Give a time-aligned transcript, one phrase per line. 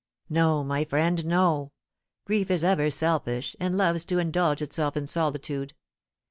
[0.31, 1.73] "No, my friend, no!
[2.25, 5.75] Grief is ever selfish, and loves to indulge itself in solitude.